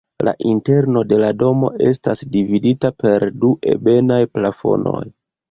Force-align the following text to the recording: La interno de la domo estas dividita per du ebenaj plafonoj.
La 0.27 0.31
interno 0.51 1.03
de 1.11 1.19
la 1.23 1.29
domo 1.41 1.69
estas 1.89 2.23
dividita 2.37 2.93
per 3.05 3.27
du 3.45 3.53
ebenaj 3.75 4.21
plafonoj. 4.41 5.07